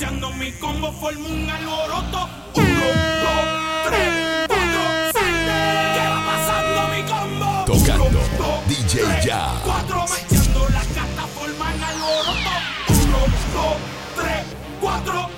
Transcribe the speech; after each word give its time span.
Mi 0.00 0.50
combo 0.52 0.90
formo 0.92 1.28
un 1.28 1.50
alboroto. 1.50 2.26
Uno, 2.54 2.86
dos, 3.22 3.44
tres, 3.84 4.08
cuatro, 4.48 4.82
siete. 5.12 5.56
¿Qué 5.94 6.08
va 6.08 6.20
pasando 6.24 6.80
mi 6.88 7.02
combo? 7.02 7.64
Tocando 7.66 8.04
Uno, 8.04 8.20
dos, 8.38 8.66
DJ 8.66 9.04
tres, 9.04 9.24
ya. 9.26 9.60
Cuatro, 9.62 10.04
mechando 10.08 10.68
la 10.70 10.80
carta 10.80 11.26
forman 11.34 11.84
alboroto. 11.84 12.50
Uno, 12.88 13.18
dos, 13.52 13.76
tres, 14.16 14.46
cuatro. 14.80 15.28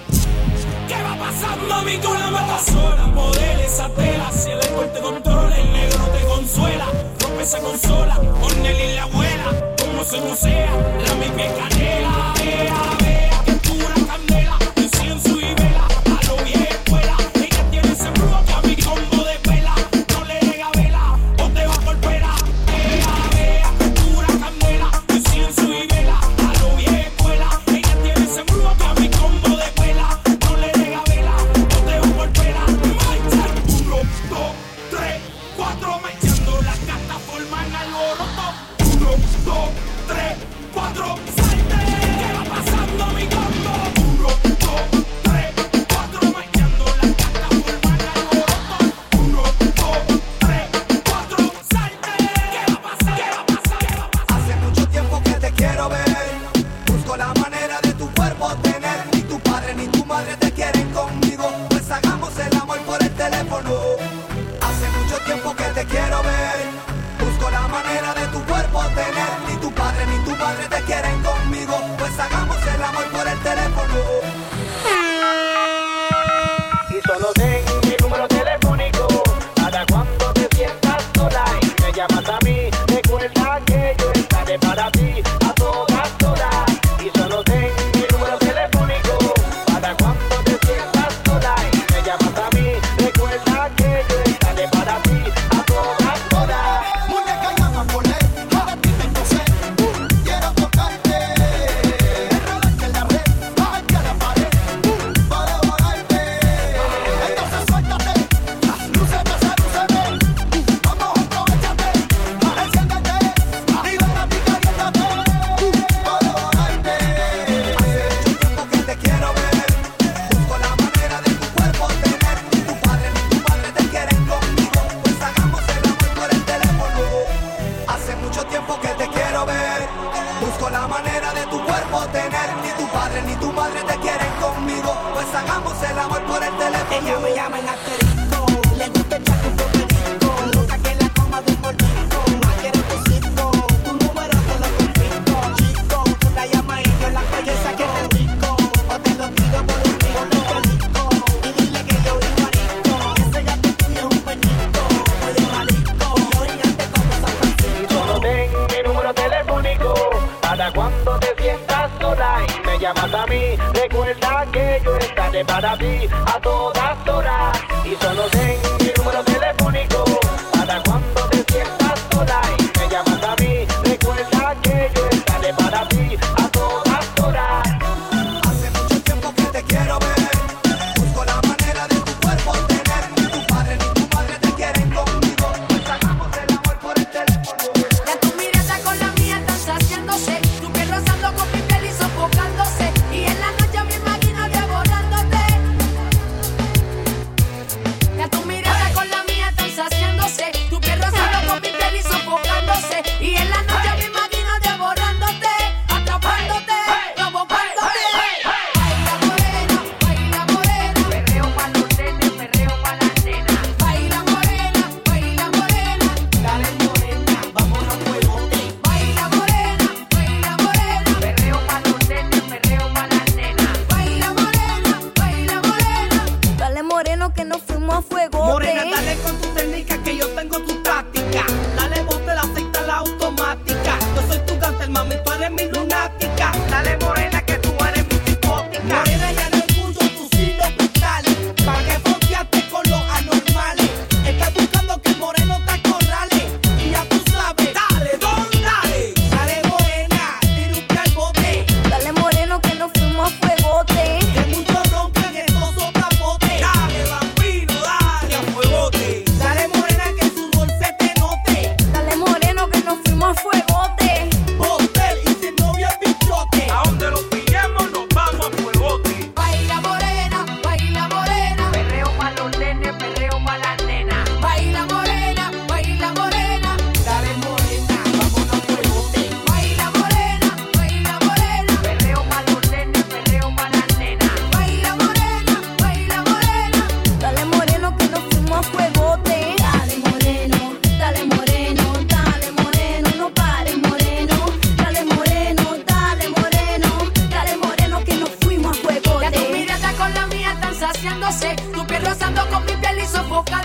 ¿Qué 0.87 1.03
va 1.03 1.17
pasando 1.17 1.83
mi 1.83 1.99
cola 1.99 2.31
mata 2.31 2.59
sola? 2.61 3.07
Model 3.09 3.61
esa 3.63 3.89
tela, 3.89 4.31
si 4.31 4.51
el 4.53 4.61
deporte 4.61 5.01
controla, 5.01 5.59
el 5.59 5.73
negro 5.73 6.05
te 6.07 6.25
consuela. 6.25 6.87
Rompe 7.19 7.43
esa 7.43 7.59
consola, 7.59 8.17
Ornel 8.41 8.81
y 8.81 8.95
la 8.95 9.03
abuela, 9.03 9.75
como 9.77 10.05
se 10.05 10.21
musea, 10.21 10.71
la 11.05 11.15
misma 11.17 11.69
canela. 11.69 13.02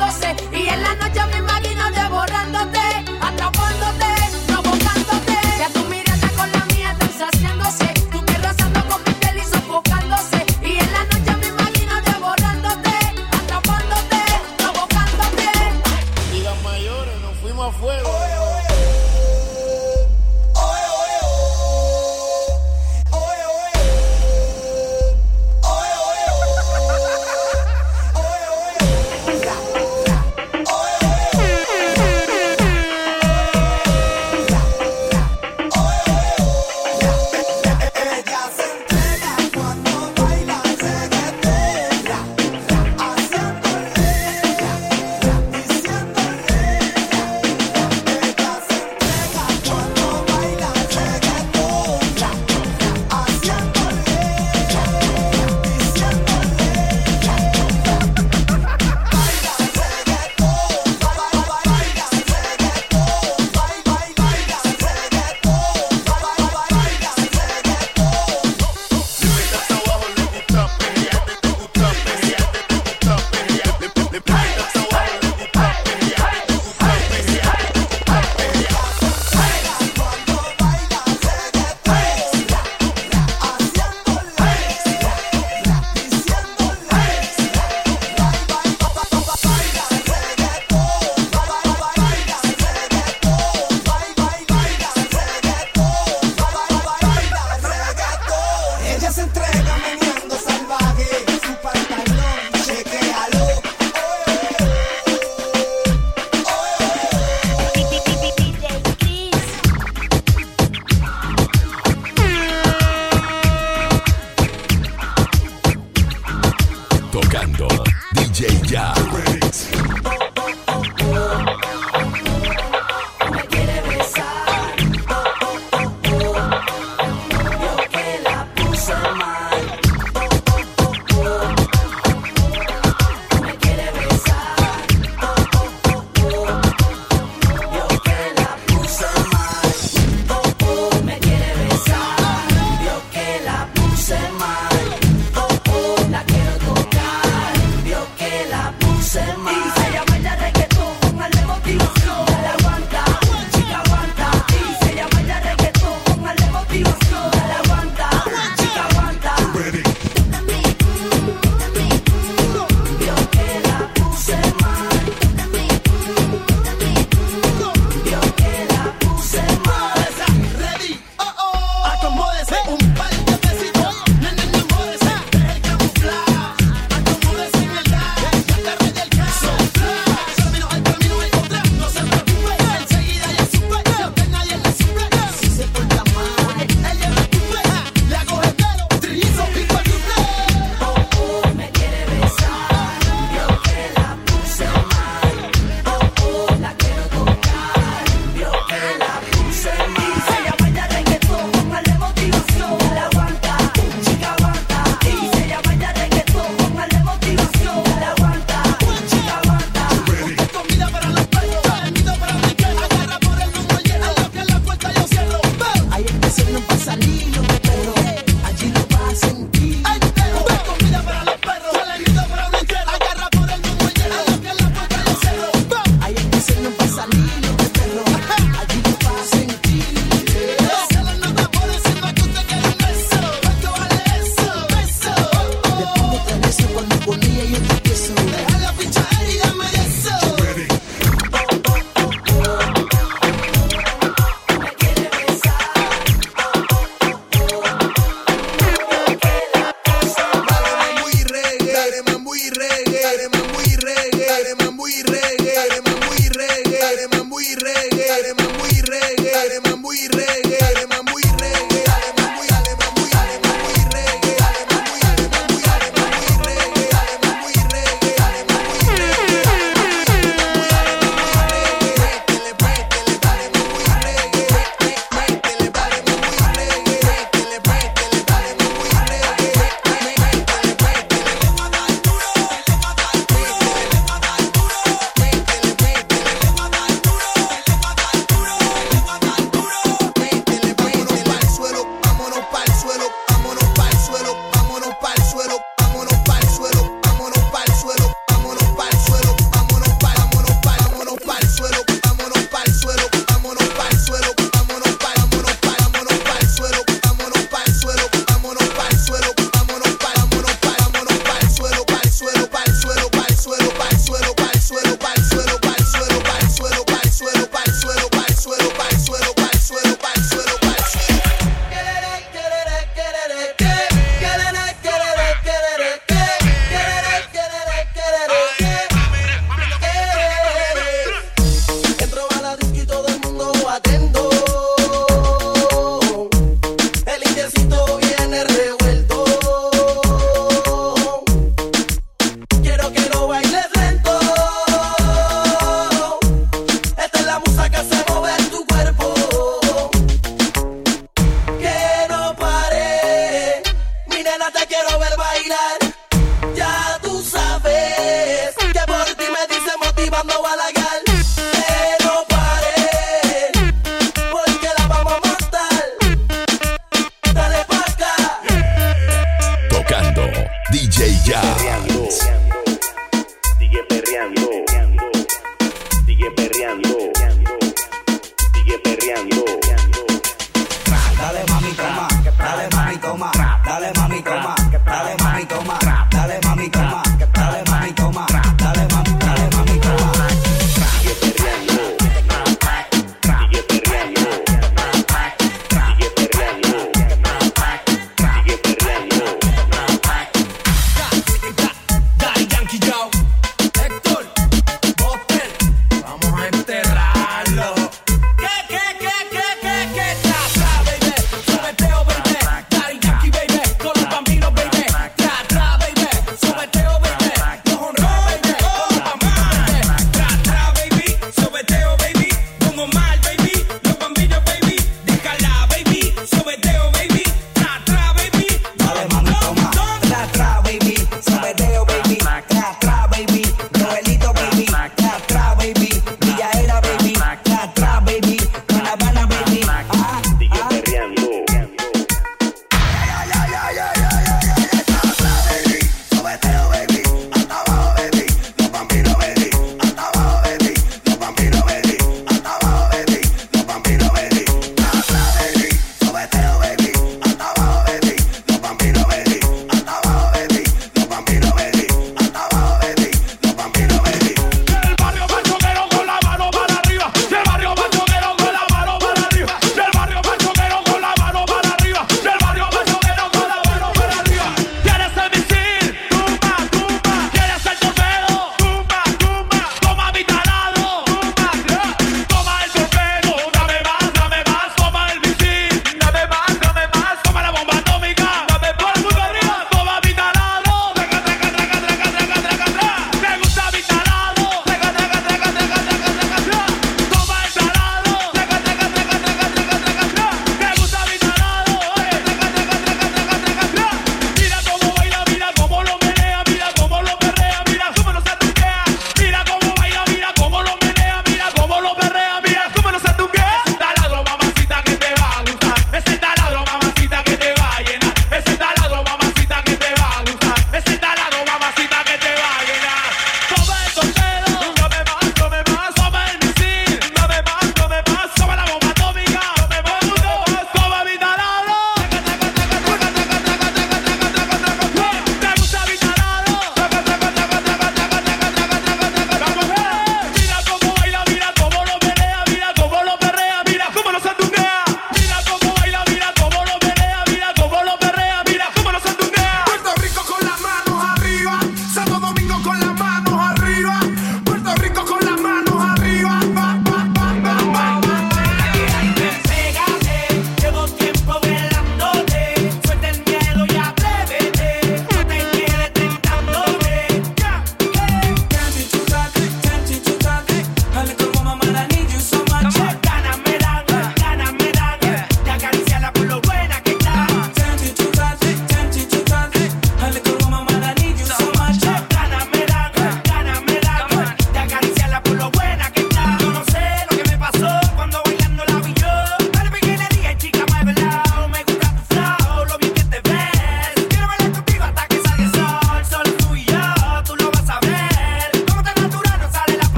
Y 0.00 0.66
en 0.66 0.82
la 0.82 0.94
noche 0.94 1.20
me 1.30 1.38
imagino 1.38 1.90
devorándote, 1.90 2.80
atrapándote, 3.20 3.99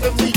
collectively 0.00 0.29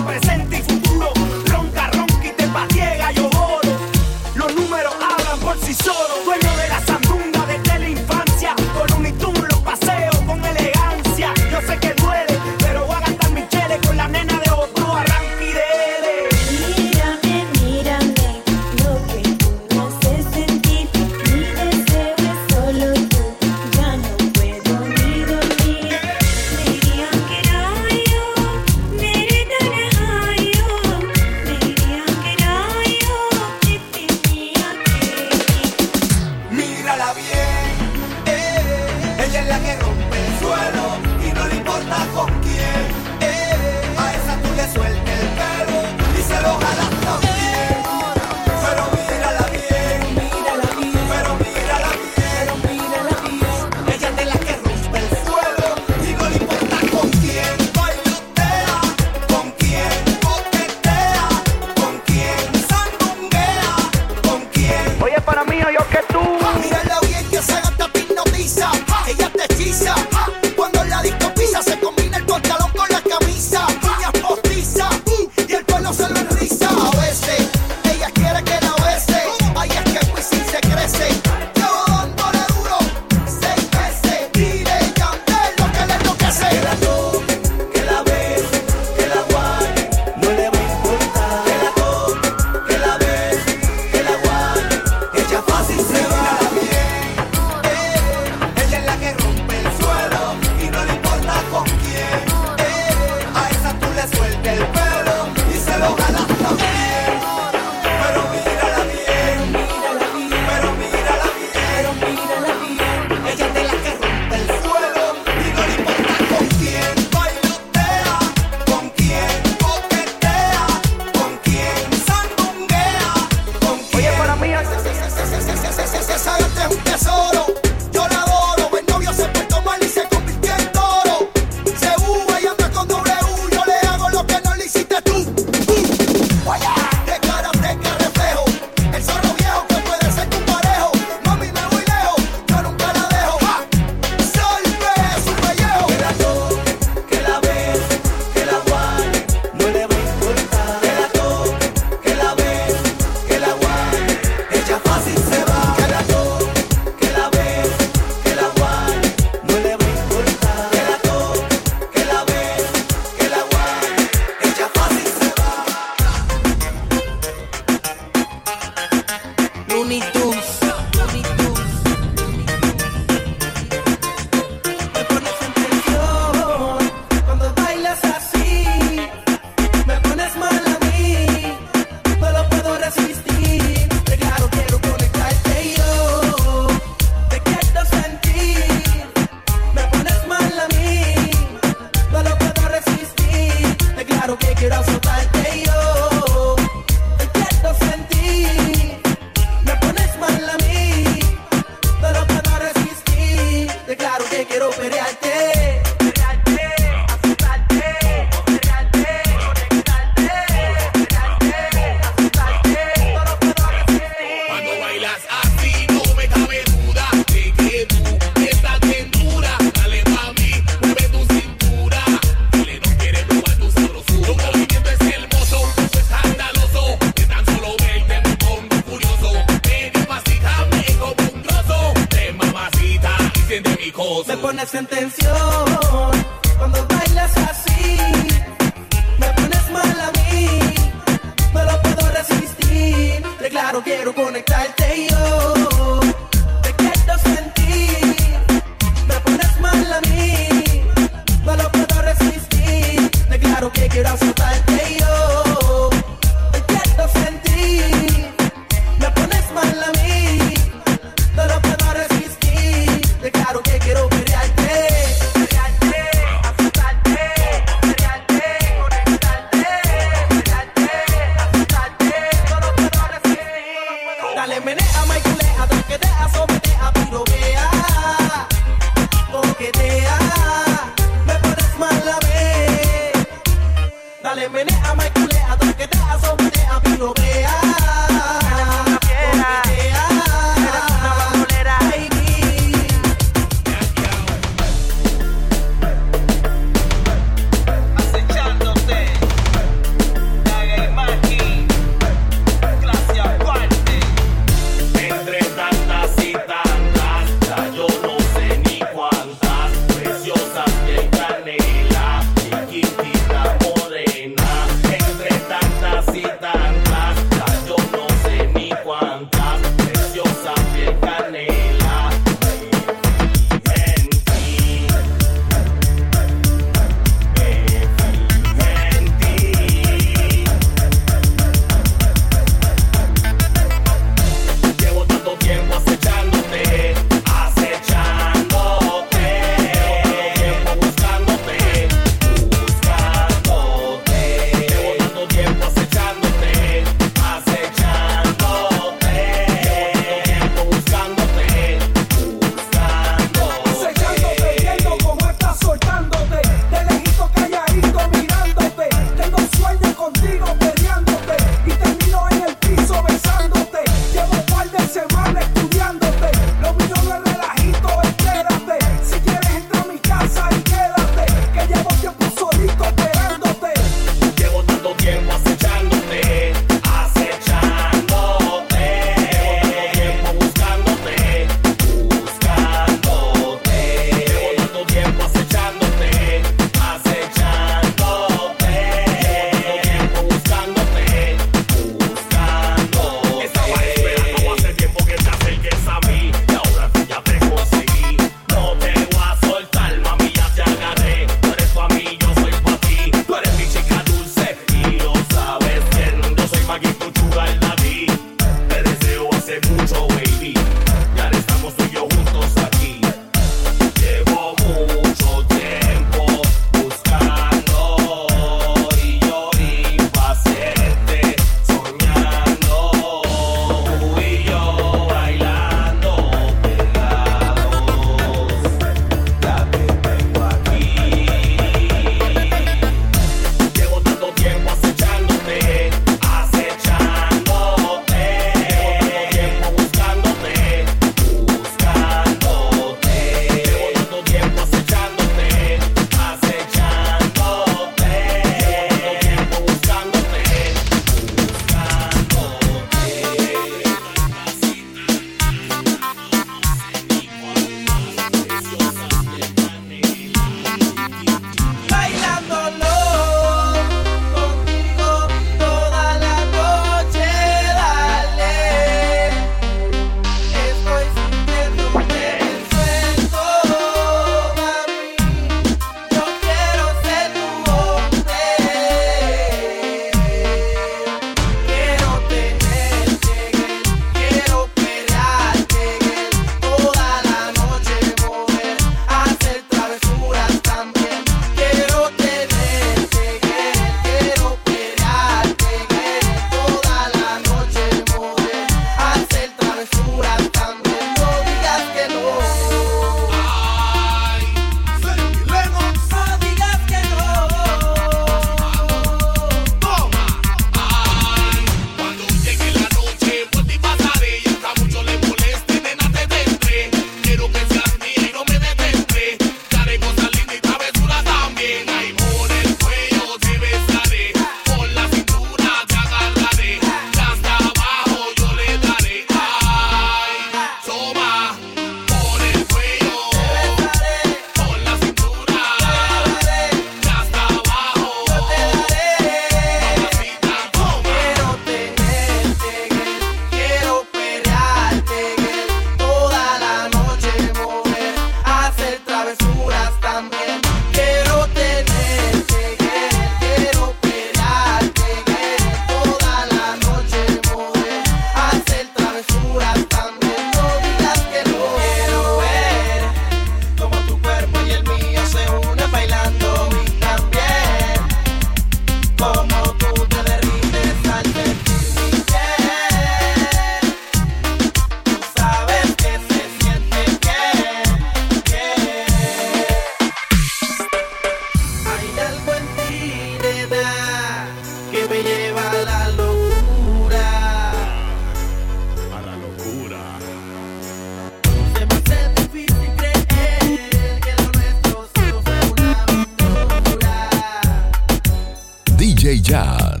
DJ 599.61 600.00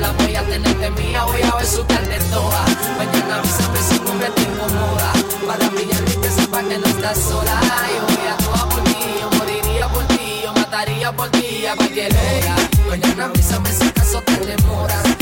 sola, 0.00 0.12
voy 0.18 0.36
a 0.36 0.42
tenerte 0.42 0.90
mía, 0.90 1.24
voy 1.24 1.42
a 1.42 1.54
besucarte 1.56 2.18
toda. 2.30 2.64
Mañana 2.96 3.36
avísame 3.36 3.78
si 3.78 4.00
no 4.00 4.14
me 4.14 4.30
tengo 4.30 4.68
moda. 4.68 5.12
Para 5.46 5.68
brillar 5.68 6.02
y 6.08 6.16
te 6.16 6.30
sepa 6.30 6.62
que 6.62 6.78
no 6.78 6.86
estás 6.86 7.18
sola. 7.18 7.60
Yo 7.94 8.16
voy 8.16 8.26
a 8.28 8.36
toda 8.36 8.68
por 8.68 8.84
ti, 8.84 8.96
yo 9.20 9.38
moriría 9.38 9.88
por 9.88 10.04
ti, 10.08 10.40
yo 10.44 10.52
mataría 10.54 11.12
por 11.12 11.28
ti 11.30 11.66
a 11.66 11.76
cualquier 11.76 12.12
hora. 12.12 12.56
Mañana 12.88 13.24
avísame 13.26 13.72
si 13.72 13.88
acaso 13.88 14.22
te 14.22 14.36
demoras. 14.46 15.19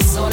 las. 0.00 0.31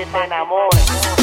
Que 0.00 0.06
te 0.06 0.24
enamores. 0.24 1.19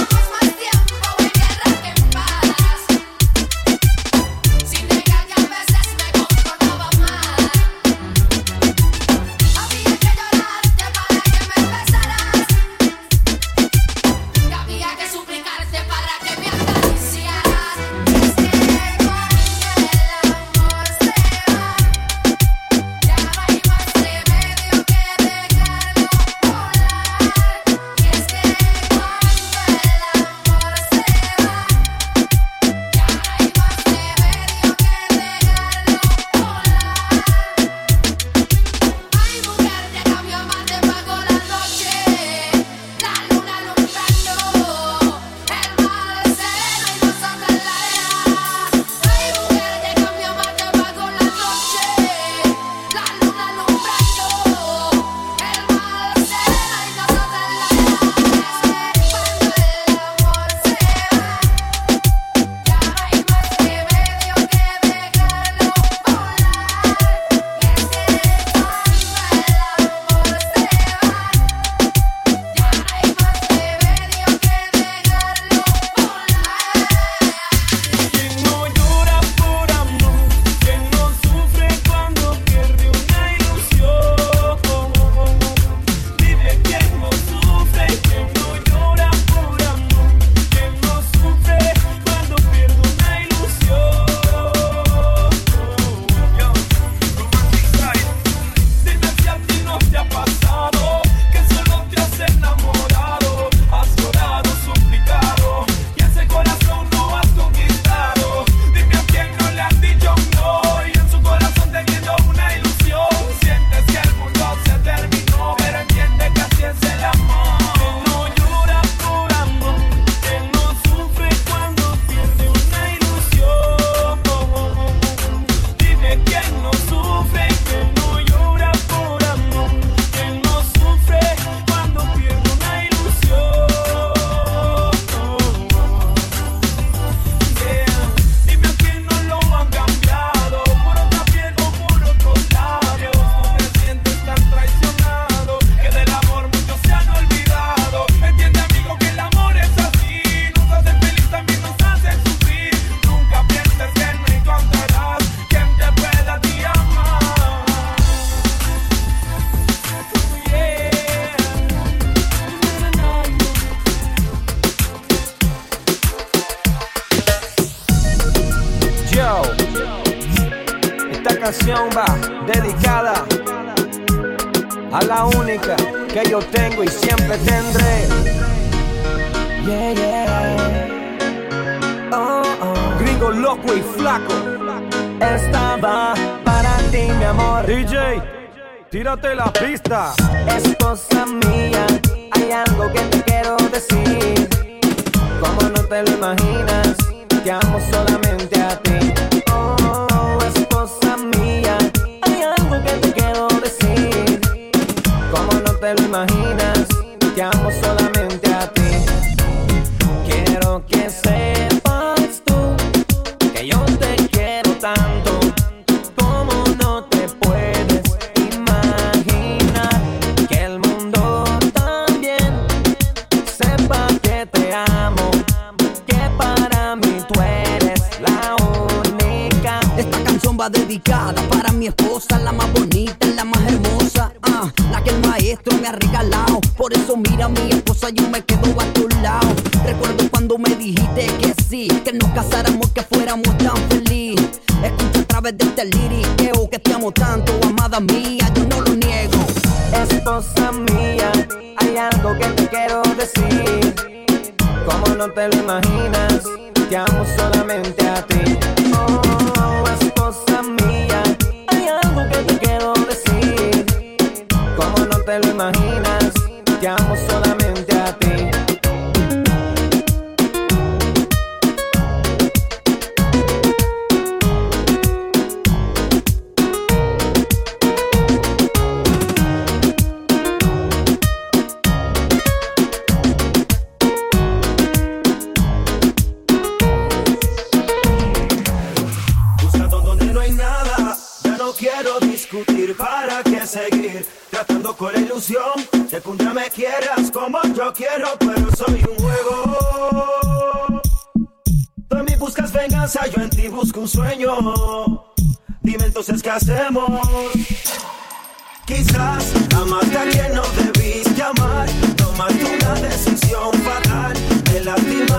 Te 207.69 207.85
amo 207.85 208.06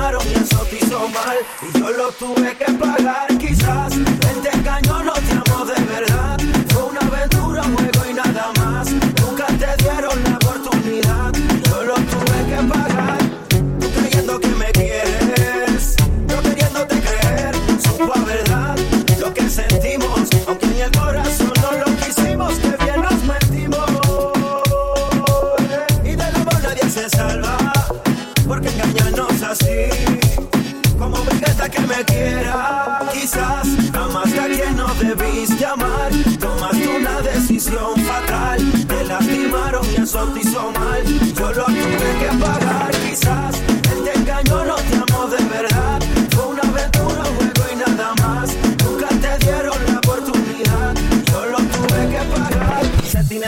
trataron 0.08 0.22
y 0.28 0.34
eso 0.34 0.58
te 0.70 0.76
hizo 0.76 1.08
mal 1.08 1.36
y 1.62 1.78
yo 1.78 1.90
lo 1.90 2.12
tuve 2.12 2.56
que 2.56 2.72
pagar. 2.72 3.26
Quizás 3.38 3.92
él 3.94 4.42
te 4.42 4.56
engañó, 4.56 5.02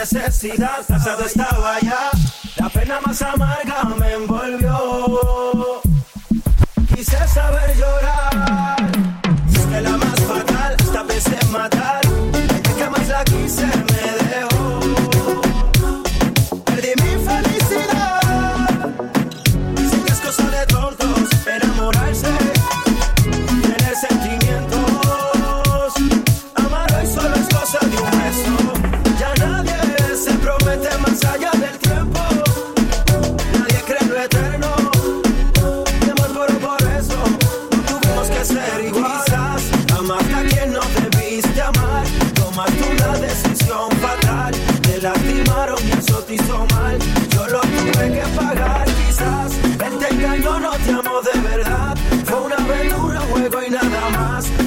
necesidad, 0.00 0.86
cansado 0.86 1.24
estaba 1.26 1.78
ya. 1.80 2.10
La 2.56 2.68
pena 2.70 3.00
más 3.00 3.20
amarga 3.20 3.84
me 3.98 4.12
envolvió. 4.14 5.39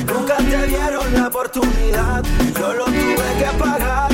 Nunca 0.07 0.37
te 0.37 0.67
dieron 0.67 1.13
la 1.13 1.27
oportunidad, 1.27 2.23
yo 2.59 2.73
lo 2.73 2.85
tuve 2.85 3.27
que 3.39 3.57
pagar. 3.57 4.11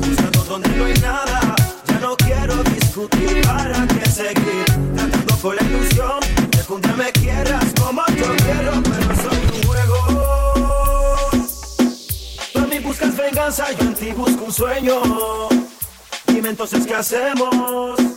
Buscando 0.00 0.44
donde 0.44 0.68
no 0.70 0.84
hay 0.84 0.94
nada, 0.94 1.54
ya 1.86 1.98
no 2.00 2.16
quiero 2.16 2.62
discutir. 2.64 3.42
¿Para 3.42 3.86
qué 3.86 4.10
seguir? 4.10 4.64
Tratando 4.96 5.36
con 5.40 5.56
la 5.56 5.62
ilusión 5.62 6.20
de 6.50 6.80
que 6.80 6.92
me 6.94 7.12
quieras 7.12 7.64
como 7.80 8.02
yo 8.16 8.36
quiero, 8.36 8.82
pero 8.82 9.16
soy 9.22 9.38
un 9.52 9.62
juego. 9.66 9.98
Tú 12.52 12.58
en 12.58 12.68
mí 12.68 12.78
buscas 12.80 13.16
venganza, 13.16 13.66
yo 13.72 13.84
en 13.84 13.94
ti 13.94 14.12
busco 14.12 14.44
un 14.44 14.52
sueño. 14.52 15.00
Dime 16.26 16.50
entonces 16.50 16.86
qué 16.86 16.94
hacemos. 16.94 18.13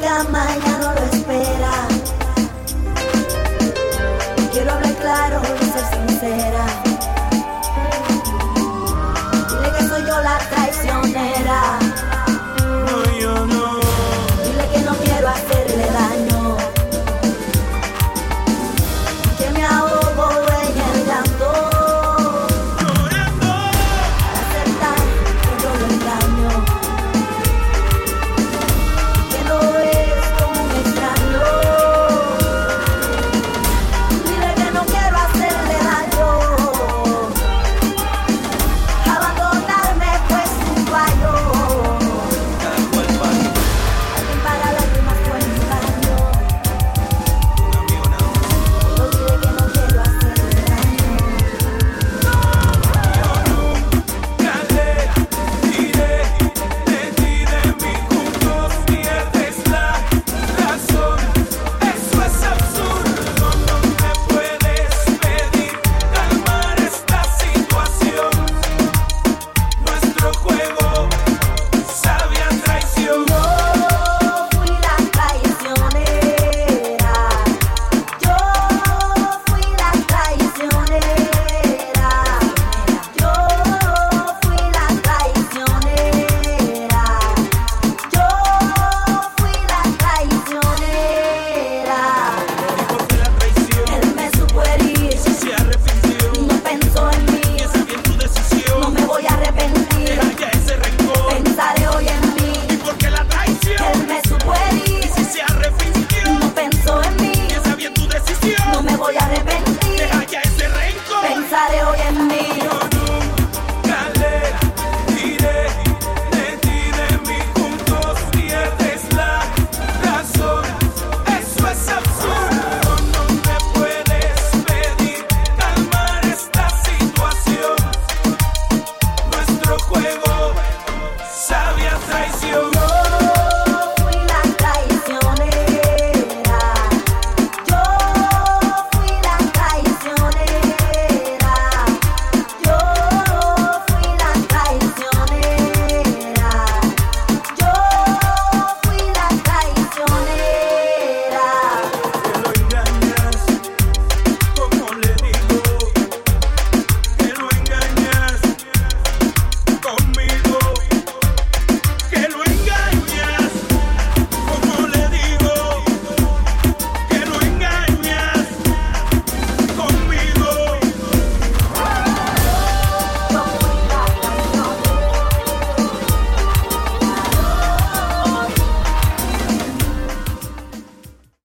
la 0.00 0.24
mañana 0.24 0.78
no 0.78 0.94
lo 0.94 1.04
espera. 1.12 1.93